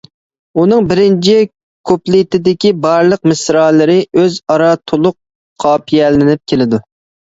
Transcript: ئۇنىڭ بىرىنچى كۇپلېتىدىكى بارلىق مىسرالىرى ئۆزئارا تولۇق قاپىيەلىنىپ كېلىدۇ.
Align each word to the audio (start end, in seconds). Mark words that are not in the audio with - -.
ئۇنىڭ 0.61 0.87
بىرىنچى 0.91 1.35
كۇپلېتىدىكى 1.91 2.73
بارلىق 2.87 3.23
مىسرالىرى 3.35 4.01
ئۆزئارا 4.19 4.75
تولۇق 4.89 5.21
قاپىيەلىنىپ 5.69 6.49
كېلىدۇ. 6.53 6.87